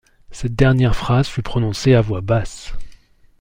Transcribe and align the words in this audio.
Cette 0.31 0.55
dernière 0.55 0.95
phrase 0.95 1.27
fut 1.27 1.43
prononcée 1.43 1.93
à 1.93 2.01
voir 2.01 2.23
basse. 2.23 2.73